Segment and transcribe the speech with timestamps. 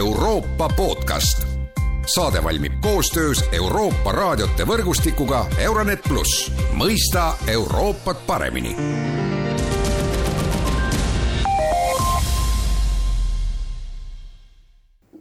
[0.00, 1.46] Euroopa podcast.
[2.14, 8.76] saade valmib koostöös Euroopa raadiote võrgustikuga Euronet pluss, mõista Euroopat paremini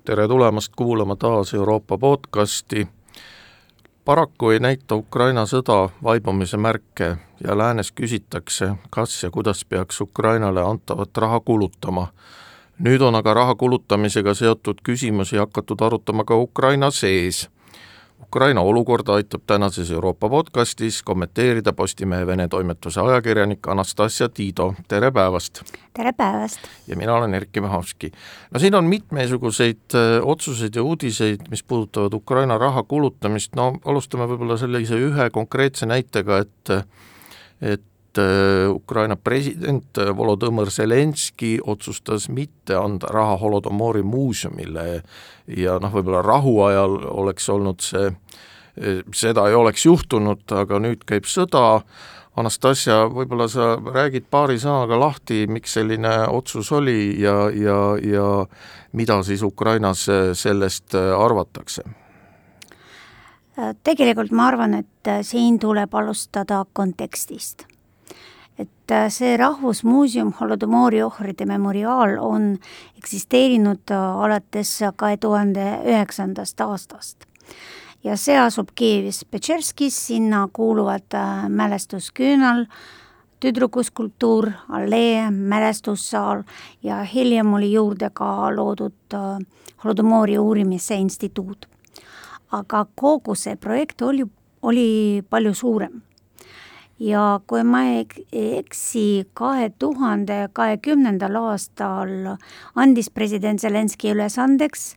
[0.05, 2.87] tere tulemast kuulama taas Euroopa podcasti.
[4.05, 10.61] paraku ei näita Ukraina sõda vaibumise märke ja läänes küsitakse, kas ja kuidas peaks Ukrainale
[10.61, 12.07] antavat raha kulutama.
[12.79, 17.47] Nüüd on aga raha kulutamisega seotud küsimusi hakatud arutama ka Ukraina sees
[18.23, 25.63] Ukraina olukorda aitab tänases Euroopa podcastis kommenteerida Postimehe Vene toimetuse ajakirjanik Anastasia Tiido, tere päevast!
[25.93, 26.59] tere päevast!
[26.87, 28.11] ja mina olen Erkki Mehovski.
[28.51, 34.27] no siin on mitmesuguseid äh, otsuseid ja uudiseid, mis puudutavad Ukraina raha kulutamist, no alustame
[34.27, 36.75] võib-olla sellise ühe konkreetse näitega, et
[37.61, 37.83] et
[38.73, 45.03] Ukraina president äh, Volodõmõr Zelenskõi otsustas mitte anda raha Holodomori muuseumile.
[45.47, 51.29] Ja noh, võib-olla rahuajal oleks olnud see, äh, seda ei oleks juhtunud, aga nüüd käib
[51.29, 51.83] sõda,
[52.39, 58.27] Anastasia, võib-olla sa räägid paari sõnaga lahti, miks selline otsus oli ja, ja, ja
[58.95, 60.05] mida siis Ukrainas
[60.39, 61.83] sellest arvatakse?
[63.83, 67.68] tegelikult ma arvan, et siin tuleb alustada kontekstist
[68.89, 72.55] et äh, see Rahvusmuuseum Holodomori ohvrite memoriaal on
[72.97, 77.25] eksisteerinud äh, alates kahe tuhande üheksandast aastast.
[78.03, 82.65] ja see asub Kiievis Petšerskis, sinna kuuluvad äh, mälestusküünal,
[83.39, 86.43] tüdrukuskulptuur, allee, mälestussaal
[86.83, 89.17] ja hiljem oli juurde ka loodud
[89.83, 91.69] Holodomori uurimise instituut.
[92.51, 94.25] aga kogu see projekt oli,
[94.61, 96.01] oli palju suurem
[96.99, 98.05] ja kui ma ei
[98.59, 102.35] eksi, kahe tuhande kahekümnendal aastal
[102.75, 104.93] andis president Zelenskõi ülesandeks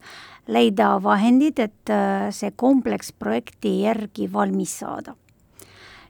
[0.51, 5.15] leida vahendid, et äh, see kompleks projekti järgi valmis saada.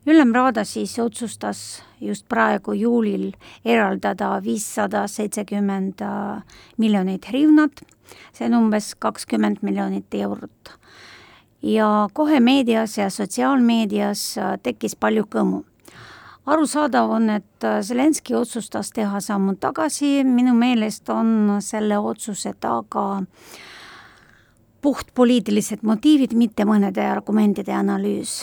[0.07, 3.33] ülemraada siis otsustas just praegu juulil
[3.65, 6.43] eraldada viissada seitsekümmend äh,
[6.79, 7.85] miljonit hryvnat,
[8.33, 10.73] see on umbes kakskümmend miljonit eurot.
[11.63, 15.63] ja kohe meedias ja sotsiaalmeedias äh, tekkis palju kõmu
[16.47, 23.23] arusaadav on, et äh, Zelenskõi otsustas teha sammu tagasi, minu meelest on selle otsuse taga
[24.83, 28.43] puhtpoliitilised motiivid, mitte mõnede argumentide analüüs.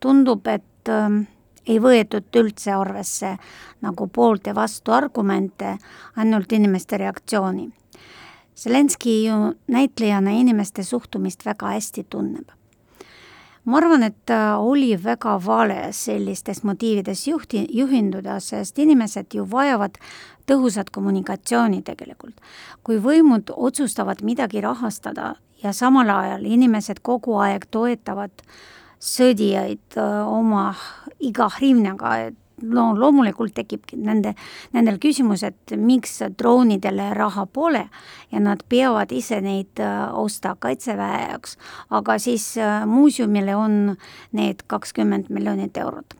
[0.00, 1.26] tundub, et äh,
[1.66, 3.36] ei võetud üldse arvesse
[3.80, 5.76] nagu poolt ja vastu argumente,
[6.16, 7.70] ainult inimeste reaktsiooni.
[8.56, 9.36] Zelenskõi ju
[9.68, 12.59] näitlejana inimeste suhtumist väga hästi tunneb
[13.64, 19.98] ma arvan, et oli väga vale sellistest motiividest juhti, juhinduda, sest inimesed ju vajavad
[20.50, 22.34] tõhusat kommunikatsiooni tegelikult.
[22.82, 28.32] kui võimud otsustavad midagi rahastada ja samal ajal inimesed kogu aeg toetavad
[29.00, 30.74] sõdijaid öö, oma
[31.20, 34.34] iga hrimnaga, et no loomulikult tekib nende,
[34.72, 37.86] nendel küsimus, et miks droonidele raha pole
[38.32, 41.56] ja nad peavad ise neid äh, osta kaitseväe jaoks,
[41.90, 43.78] aga siis äh, muuseumile on
[44.36, 46.14] need kakskümmend miljonit eurot.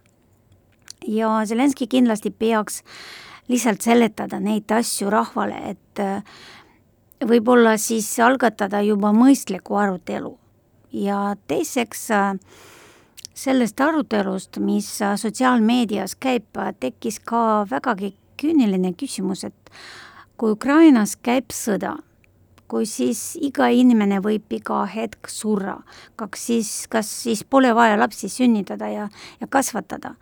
[1.06, 2.82] ja Zelenskõi kindlasti peaks
[3.48, 6.22] lihtsalt seletada neid asju rahvale, et äh,
[7.26, 10.36] võib-olla siis algatada juba mõistliku arutelu
[10.92, 12.34] ja teiseks äh,
[13.34, 19.72] sellest arutelust, mis äh, sotsiaalmeedias käib, äh, tekkis ka vägagi küüniline küsimus, et
[20.41, 21.96] kui Ukrainas käib sõda,
[22.70, 25.80] kui siis iga inimene võib iga hetk surra,
[26.16, 29.08] kas siis, kas siis pole vaja lapsi sünnitada ja,
[29.40, 30.14] ja kasvatada.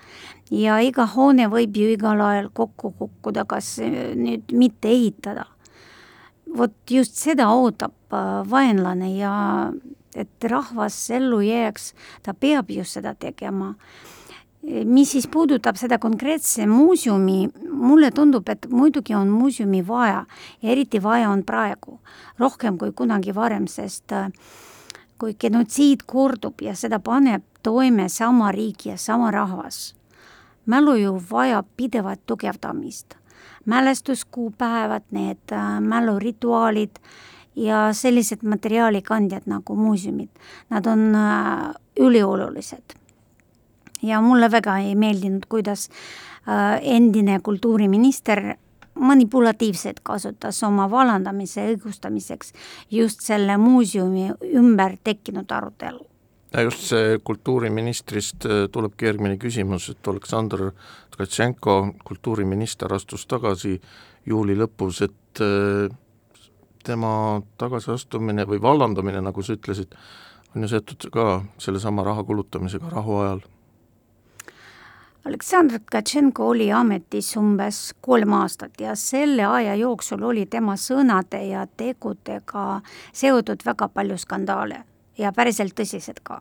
[0.51, 5.47] ja iga hoone võib ju igal ajal kokku kukkuda, kas äh, nüüd mitte ehitada.
[6.57, 7.93] vot just seda ootab
[8.51, 9.33] vaenlane ja
[10.15, 11.93] et rahvas ellu jääks,
[12.23, 13.75] ta peab just seda tegema.
[14.85, 20.25] mis siis puudutab seda konkreetse muuseumi, mulle tundub, et muidugi on muuseumi vaja
[20.63, 22.01] ja eriti vaja on praegu,
[22.39, 24.33] rohkem kui kunagi varem, sest äh,
[25.19, 29.95] kui genotsiid kordub ja seda paneb toime sama riik ja sama rahvas,
[30.67, 33.15] mälu ju vajab pidevat tugevdamist.
[33.65, 36.97] mälestuskuupäevad, need äh, mälurituaalid
[37.59, 40.31] ja sellised materiaalikandjad nagu muuseumid,
[40.71, 42.97] nad on äh, üliolulised.
[44.03, 48.55] ja mulle väga ei meeldinud, kuidas äh, endine kultuuriminister
[48.95, 52.53] manipulatiivselt kasutas oma vallandamise õigustamiseks
[52.91, 56.07] just selle muuseumi ümber tekkinud arutelu
[56.53, 60.71] ja just see kultuuriministrist äh, tulebki järgmine küsimus, et Aleksandr
[61.11, 63.81] Tkatšenko, kultuuriminister, astus tagasi
[64.27, 65.43] juuli lõpus, et
[66.89, 67.13] tema
[67.61, 69.95] tagasiastumine või vallandamine, nagu sa ütlesid,
[70.55, 71.29] on ju seotud ka
[71.61, 73.45] sellesama raha kulutamisega rahuajal
[75.29, 81.67] Aleksandr Tkatšenko oli ametis umbes kolm aastat ja selle aja jooksul oli tema sõnade ja
[81.67, 82.81] tegudega
[83.13, 84.79] seotud väga palju skandaale
[85.19, 86.41] ja päriselt tõsised ka.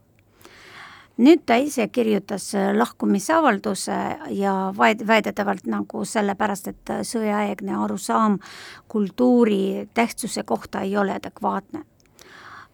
[1.17, 3.97] Nüüd ta ise kirjutas lahkumisavalduse
[4.37, 8.39] ja vaid-, väidetavalt nagu sellepärast, et sõjaaegne arusaam
[8.87, 11.85] kultuuri tähtsuse kohta ei ole adekvaatne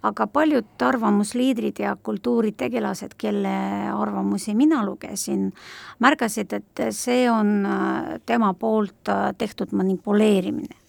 [0.04, 3.56] aga paljud arvamusliidrid ja kultuuritegelased, kelle
[3.94, 5.50] arvamusi mina lugesin,
[6.04, 10.83] märkasid, et see on äh, tema poolt äh, tehtud manipuleerimine.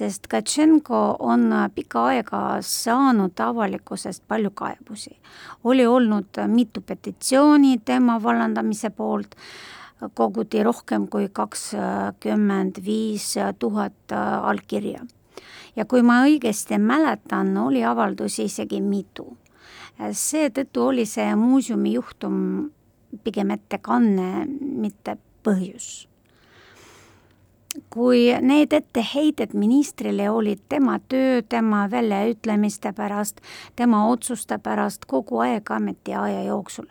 [0.00, 5.18] Sest Katšenko on äh, pikka aega saanud avalikkusest palju kaebusi.
[5.64, 9.36] oli olnud mitu petitsiooni tema vallandamise poolt,
[10.14, 14.12] koguti rohkem kui kakskümmend viis tuhat
[14.42, 15.04] allkirja
[15.76, 19.36] ja kui ma õigesti mäletan, oli avaldusi isegi mitu.
[20.00, 22.70] seetõttu oli see muuseumi juhtum
[23.24, 26.09] pigem ettekanne, mitte põhjus.
[27.90, 33.40] Kui need etteheited ministrile olid tema töö, tema väljaütlemiste pärast,
[33.76, 36.86] tema otsuste pärast kogu aeg ametiaja jooksul,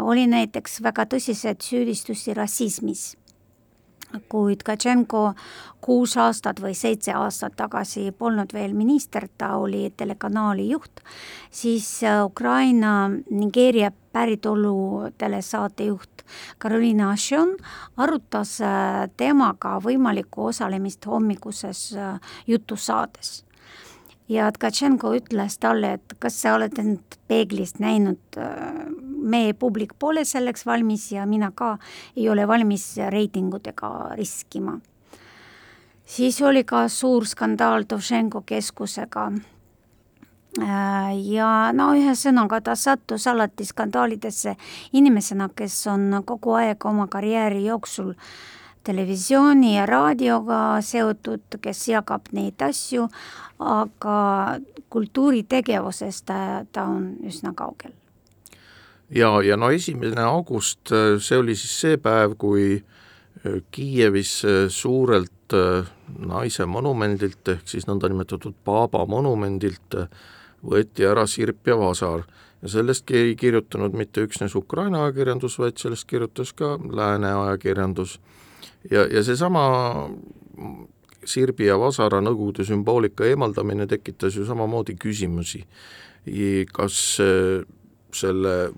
[0.00, 3.14] oli näiteks väga tõsiseid süüdistusi rassismis.
[4.30, 5.20] Kui Tkatšenko
[5.82, 11.02] kuus aastat või seitse aastat tagasi polnud veel minister, ta oli telekanaali juht,
[11.50, 11.88] siis
[12.24, 16.24] Ukraina Nigeeria päritolu telesaatejuht
[16.58, 17.52] Karoliina Ashon
[18.00, 22.16] arutas äh, temaga võimalikku osalemist hommikuses äh,
[22.48, 23.42] jutusaades
[24.28, 28.38] ja Tkatšenko ütles talle, et kas sa oled end peeglist näinud,
[29.26, 31.76] meie publik pole selleks valmis ja mina ka
[32.16, 34.80] ei ole valmis reitingutega riskima.
[36.04, 39.30] siis oli ka suur skandaal Dovženko keskusega
[40.56, 44.56] ja no ühesõnaga ta sattus alati skandaalidesse
[44.92, 48.30] inimesena, kes on kogu aeg oma karjääri jooksul äh,
[48.86, 53.08] televisiooni ja raadioga seotud, kes jagab neid asju,
[53.58, 54.18] aga
[54.92, 56.40] kultuuritegevusest ta,
[56.72, 57.94] ta on üsna kaugel.
[59.10, 65.54] ja, ja no esimene august, see oli siis see päev, kui äh, Kiievis äh, suurelt
[65.54, 69.98] äh, naise monumendilt ehk siis nõndanimetatud Paaba monumendilt
[70.66, 72.26] võeti ära sirp ja vasar
[72.62, 78.18] ja sellest ei kirjutanud mitte üksnes Ukraina ajakirjandus, vaid sellest kirjutas ka lääne ajakirjandus
[78.90, 79.66] ja, ja seesama
[81.26, 85.64] sirbi ja vasara Nõukogude sümboolika eemaldamine tekitas ju samamoodi küsimusi.
[86.72, 87.66] kas äh,
[88.12, 88.72] selle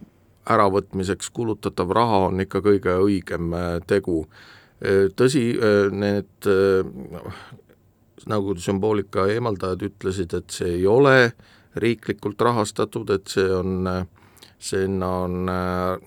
[0.48, 4.26] äravõtmiseks kulutatav raha on ikka kõige õigem äh, tegu.
[4.82, 5.52] Äh, tõsi,
[5.92, 6.50] need
[8.28, 11.32] Nõukogude sümboolika eemaldajad ütlesid, et see ei ole
[11.76, 14.06] riiklikult rahastatud, et see on
[14.58, 15.50] sinna on,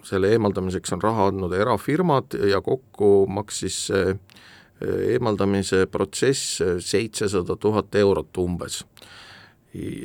[0.04, 7.56] selle eemaldamiseks on raha andnud erafirmad ja kokku maksis see äh, eemaldamise protsess äh, seitsesada
[7.56, 8.84] tuhat eurot umbes.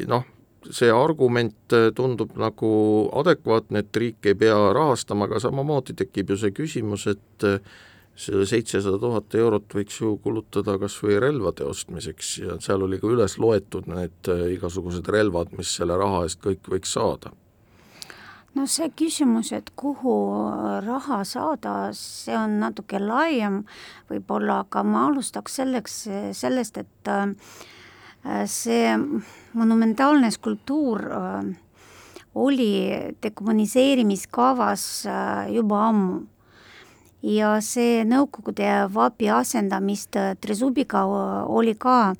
[0.07, 0.23] noh,
[0.71, 2.71] see argument tundub nagu
[3.19, 7.47] adekvaatne, et riik ei pea rahastama, aga samamoodi tekib ju see küsimus, et
[8.17, 13.11] selle seitsesada tuhat eurot võiks ju kulutada kas või relvade ostmiseks ja seal oli ka
[13.13, 17.35] üles loetud need igasugused relvad, mis selle raha eest kõik võiks saada.
[18.57, 20.15] No see küsimus, et kuhu
[20.87, 23.59] raha saada, see on natuke laiem.
[24.09, 25.97] Võib-olla, aga ma alustaks selleks,
[26.39, 27.35] sellest, et äh,
[28.49, 28.95] see
[29.61, 31.51] monumentaalne skulptuur äh,
[32.47, 32.71] oli
[33.27, 36.23] dekommuniseerimiskavas äh, juba ammu
[37.27, 41.05] ja see Nõukogude vapi asendamist Trezubiga
[41.51, 42.15] oli ka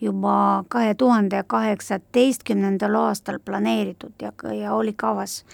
[0.00, 5.44] juba kahe tuhande kaheksateistkümnendal aastal planeeritud ja, ja oli kavas.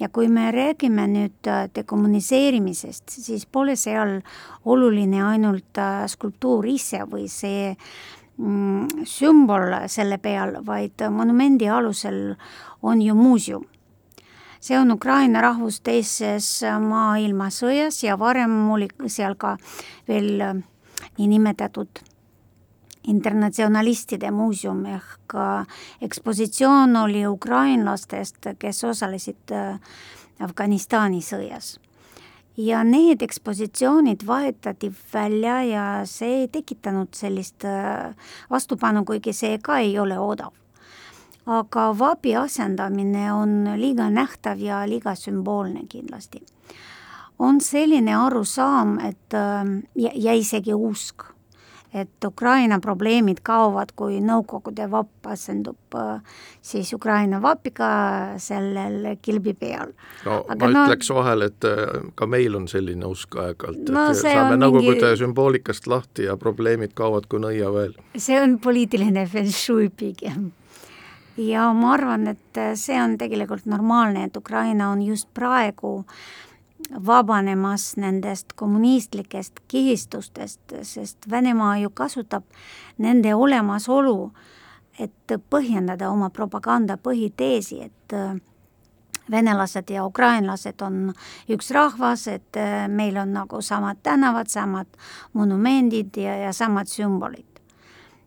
[0.00, 4.20] ja kui me räägime nüüd dekommuniseerimisest, siis pole seal
[4.64, 7.76] oluline ainult äh, skulptuur ise või see
[8.36, 12.34] mm, sümbol selle peal, vaid monumendi alusel
[12.82, 13.66] on ju muuseum
[14.62, 16.46] see on Ukraina rahvus teises
[16.86, 19.56] maailmasõjas ja varem oli seal ka
[20.08, 20.60] veel äh,
[21.18, 22.02] niinimetatud
[23.10, 25.66] internatsionalistide muuseum ehk äh,
[26.06, 29.80] ekspositsioon oli ukrainlastest, kes osalesid äh,
[30.42, 31.78] Afganistani sõjas.
[32.56, 37.64] ja need ekspositsioonid vahetati välja ja see ei tekitanud sellist
[38.50, 40.52] vastupanu, kuigi see ka ei ole odav
[41.46, 46.42] aga vabi asendamine on liiga nähtav ja liiga sümboolne kindlasti.
[47.38, 49.34] on selline arusaam, et
[49.96, 51.24] ja, ja isegi usk,
[51.94, 57.90] et Ukraina probleemid kaovad, kui Nõukogude vapp asendub äh, siis Ukraina vapiga
[58.40, 59.92] sellel kilbi peal.
[60.24, 63.92] no Aga ma no, ütleks vahel, et äh, ka meil on selline usk aeg-ajalt, et
[63.92, 65.20] no, saame Nõukogude mingi...
[65.24, 67.96] sümboolikast lahti ja probleemid kaovad kui nõiaväel.
[68.16, 70.50] see on poliitiline feng shui pigem
[71.36, 76.16] ja ma arvan, et see on tegelikult normaalne, et Ukraina on just praegu äh,
[77.06, 82.44] vabanemas nendest kommunistlikest kihistustest, sest Venemaa ju kasutab
[82.98, 84.32] nende olemasolu,
[84.98, 88.34] et põhjendada oma propaganda põhiteesi, et äh,
[89.30, 91.14] venelased ja ukrainlased on
[91.48, 94.86] üks rahvas, et äh, meil on nagu samad tänavad, samad
[95.32, 97.48] monumendid ja, ja samad sümbolid.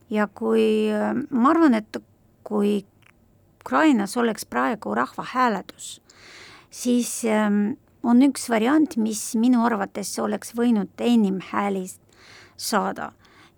[0.09, 2.01] ja kui, äh, ma arvan, et
[2.43, 2.85] kui
[3.65, 6.01] Ukrainas oleks praegu rahvahääletus,
[6.69, 7.72] siis ähm,
[8.03, 11.88] on üks variant, mis minu arvates oleks võinud enim hääli
[12.57, 13.12] saada.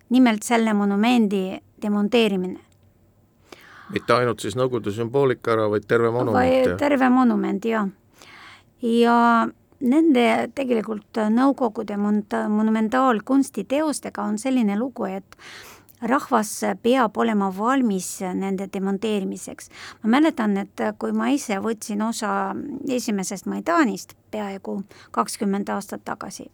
[0.09, 2.59] nimelt selle monumendi demonteerimine.
[3.89, 6.77] mitte ainult siis Nõukogude sümboolika ära, vaid terve monument?
[6.79, 7.87] terve monument, jah.
[8.81, 9.47] ja
[9.79, 15.37] nende tegelikult Nõukogude monumentaalkunstiteostega on selline lugu, et
[16.01, 16.51] rahvas
[16.81, 19.69] peab olema valmis nende demonteerimiseks.
[20.03, 22.55] ma mäletan, et kui ma ise võtsin osa
[22.89, 26.51] esimesest Maidanist peaaegu kakskümmend aastat tagasi,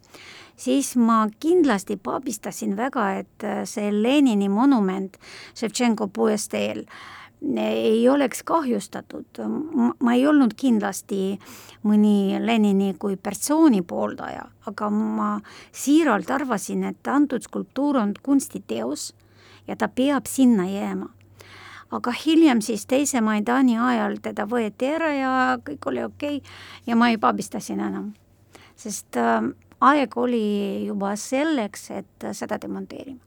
[0.55, 5.17] siis ma kindlasti pabistasin väga, et see Lenini monument
[5.55, 6.85] Ševtšenko puiesteel
[7.59, 9.41] ei oleks kahjustatud,
[9.99, 11.33] ma ei olnud kindlasti
[11.83, 15.33] mõni Lenini kui persooni pooldaja, aga ma
[15.75, 19.11] siiralt arvasin, et antud skulptuur on kunstiteos
[19.67, 21.09] ja ta peab sinna jääma.
[21.93, 26.51] aga hiljem siis teise Maidani ajal teda võeti ära ja kõik oli okei okay,
[26.87, 28.13] ja ma ei pabistasin enam,
[28.75, 29.45] sest äh,
[29.81, 33.19] aeg oli juba selleks, et seda demonteerima.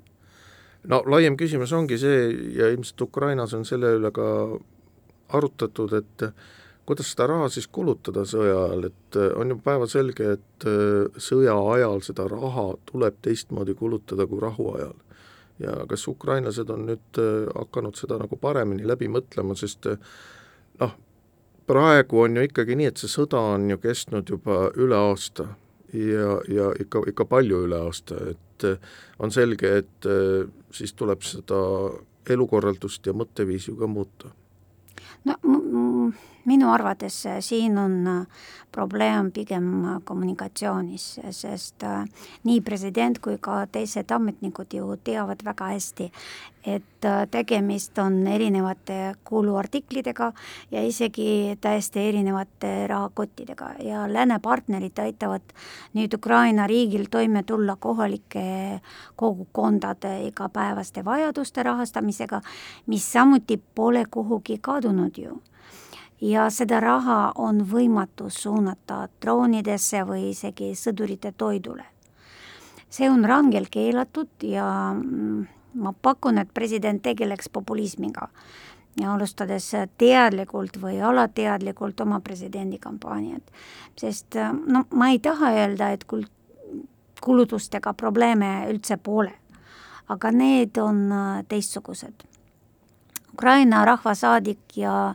[0.85, 2.27] no laiem küsimus ongi see
[2.59, 4.27] ja ilmselt Ukrainas on selle üle ka
[5.39, 6.29] arutatud, et
[6.87, 11.55] kuidas seda raha siis kulutada sõja ajal, et äh, on ju päevselge, et äh, sõja
[11.73, 15.06] ajal seda raha tuleb teistmoodi kulutada kui rahu ajal
[15.59, 20.01] ja kas ukrainlased on nüüd äh, hakanud seda nagu paremini läbi mõtlema, sest äh,
[20.81, 20.97] noh,
[21.67, 25.49] praegu on ju ikkagi nii, et see sõda on ju kestnud juba üle aasta
[25.93, 30.11] ja, ja ikka, ikka palju üle aasta, et äh, on selge, et
[30.77, 31.61] siis tuleb seda
[32.31, 34.33] elukorraldust ja mõtteviisi ka muuta.
[35.25, 35.56] no
[36.47, 38.27] minu arvates siin on
[38.77, 39.69] probleem pigem
[40.05, 42.05] kommunikatsioonis, sest äh,
[42.45, 46.11] nii president kui ka teised ametnikud ju teavad väga hästi,
[46.75, 50.29] et äh, tegemist on erinevate kuluartiklitega
[50.75, 53.71] ja isegi täiesti erinevate rahakottidega.
[53.87, 55.57] Ja lääne partnerid aitavad
[55.97, 58.47] nüüd Ukraina riigil toime tulla kohalike
[59.17, 62.45] kogukondade igapäevaste vajaduste rahastamisega,
[62.87, 65.41] mis samuti pole kuhugi kadunud ju
[66.21, 71.85] ja seda raha on võimatu suunata droonidesse või isegi sõdurite toidule.
[72.91, 78.29] see on rangelt keelatud ja mm, ma pakun, et president tegeleks populismiga
[79.01, 83.43] ja alustades teadlikult või alateadlikult oma presidendikampaaniat.
[83.97, 84.35] sest
[84.67, 86.29] no ma ei taha öelda, et kul-,
[87.21, 89.35] kulutustega probleeme üldse pole,
[90.09, 91.11] aga need on
[91.49, 92.25] teistsugused.
[93.33, 95.15] Ukraina rahvasaadik ja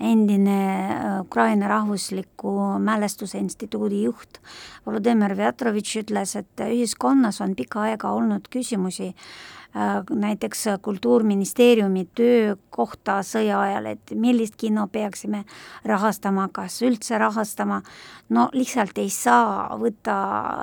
[0.00, 4.40] endine äh, Ukraina Rahvusliku Mälestuse Instituudi juht
[4.86, 13.20] Volodõmõr Vjatrovitš ütles, et ühiskonnas on pikka aega olnud küsimusi äh, näiteks Kultuurministeeriumi töö kohta
[13.26, 15.44] sõja ajal, et millist kino peaksime
[15.84, 17.82] rahastama, kas üldse rahastama,
[18.30, 20.16] no lihtsalt ei saa võtta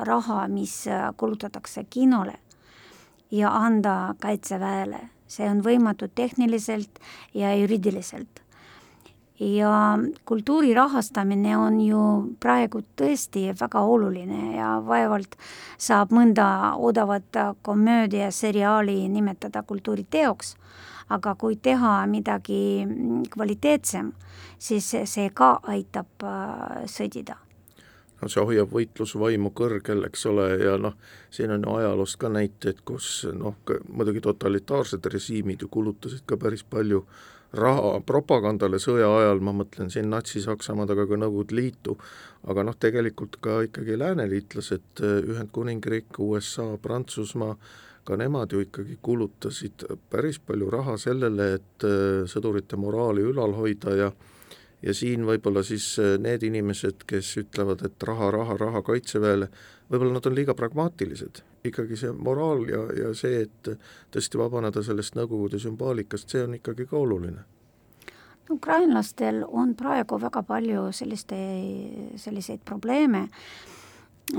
[0.08, 0.84] raha, mis
[1.18, 2.40] kulutatakse kinole
[3.32, 7.00] ja anda Kaitseväele, see on võimatu tehniliselt
[7.36, 8.47] ja juriidiliselt
[9.40, 12.02] ja kultuuri rahastamine on ju
[12.40, 15.38] praegu tõesti väga oluline ja vaevalt
[15.78, 20.56] saab mõnda odavat komöödiaseriaali nimetada kultuuriteoks,
[21.10, 22.86] aga kui teha midagi
[23.34, 24.12] kvaliteetsem,
[24.60, 27.38] siis see ka aitab äh, sõdida.
[28.18, 30.96] No see hoiab võitlusvaimu kõrgel, eks ole, ja noh,
[31.30, 33.60] siin on ju ajaloost ka näiteid, kus noh,
[33.94, 37.04] muidugi totalitaarsed režiimid ju kulutasid ka päris palju
[37.54, 41.98] raha propagandale sõja ajal, ma mõtlen siin Natsi-Saksamaad, aga ka Nõukogude Liitu,
[42.48, 47.56] aga noh, tegelikult ka ikkagi lääneliitlased, Ühendkuningriik, USA, Prantsusmaa,
[48.08, 53.96] ka nemad ju ikkagi kulutasid päris palju raha sellele, et äh, sõdurite moraali ülal hoida
[53.96, 54.12] ja
[54.82, 59.50] ja siin võib-olla siis äh, need inimesed, kes ütlevad, et raha, raha, raha Kaitseväele,
[59.92, 63.70] võib-olla nad on liiga pragmaatilised, ikkagi see moraal ja, ja see, et
[64.14, 67.46] tõesti vabaneda sellest Nõukogude sümboolikast, see on ikkagi ka oluline.
[68.52, 71.38] Ukrainlastel on praegu väga palju selliste,
[72.16, 73.28] selliseid probleeme,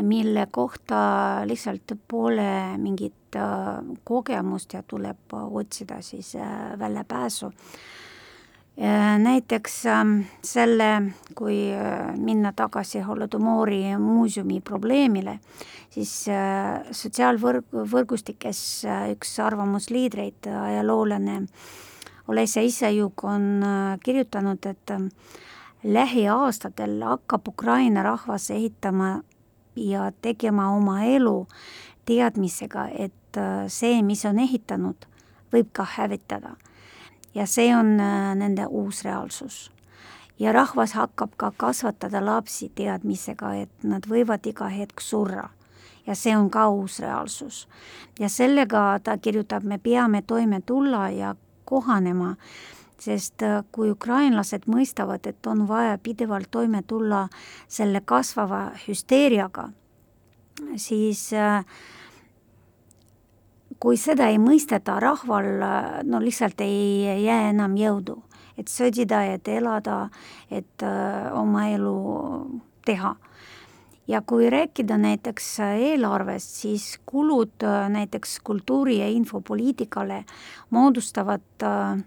[0.03, 1.01] mille kohta
[1.49, 7.53] lihtsalt pole mingit äh, kogemust ja tuleb otsida siis äh, väljapääsu
[9.19, 11.03] näiteks ähm, selle,
[11.35, 15.39] kui äh, minna tagasi Holodomori muuseumi probleemile,
[15.91, 21.41] siis äh, sotsiaalvõrg, võrgustikes äh, üks arvamusliidreid, ajaloolane
[22.29, 23.65] Olesja Issajuk on
[24.05, 24.91] kirjutanud, et
[25.83, 29.23] lähiaastatel hakkab Ukraina rahvas ehitama
[29.77, 31.47] ja tegema oma elu
[32.05, 33.41] teadmisega, et
[33.73, 35.09] see, mis on ehitanud,
[35.53, 36.53] võib ka hävitada
[37.39, 39.71] ja see on äh, nende uus reaalsus.
[40.39, 45.49] ja rahvas hakkab ka kasvatada lapsi teadmisega, et nad võivad iga hetk surra
[46.07, 47.69] ja see on ka uus reaalsus.
[48.19, 52.37] ja sellega ta kirjutab, me peame toime tulla ja kohanema,
[52.99, 57.29] sest äh, kui ukrainlased mõistavad, et on vaja pidevalt toime tulla
[57.69, 59.69] selle kasvava hüsteeriaga,
[60.77, 61.65] siis äh,
[63.81, 65.49] kui seda ei mõisteta, rahval
[66.09, 68.19] no lihtsalt ei jää enam jõudu,
[68.59, 70.09] et sõdida, et elada,
[70.51, 71.97] et äh, oma elu
[72.85, 73.17] teha.
[74.09, 80.25] ja kui rääkida näiteks eelarvest, siis kulud äh, näiteks kultuuri- ja infopoliitikale
[80.71, 81.99] moodustavad äh,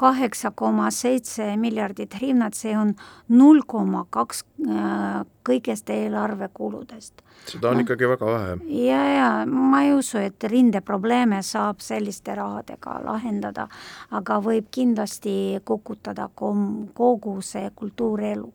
[0.00, 2.94] kaheksa koma seitse miljardit hryvnat, see on
[3.28, 7.20] null koma kaks äh, kõigest eelarvekuludest.
[7.50, 8.54] seda on no, ikkagi väga vähe.
[8.84, 13.68] ja, ja ma ei usu, et rindeprobleeme saab selliste rahadega lahendada,
[14.10, 18.52] aga võib kindlasti kukutada kom-, kogu see kultuurielu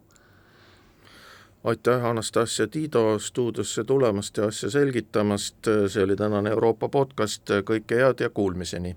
[1.66, 8.22] aitäh, Anastasia Tiido stuudiosse tulemast ja asja selgitamast, see oli tänane Euroopa podcast, kõike head
[8.22, 8.94] ja kuulmiseni!